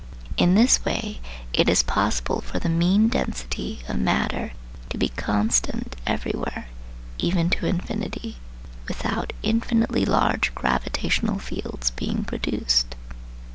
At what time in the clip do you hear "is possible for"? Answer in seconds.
1.69-2.57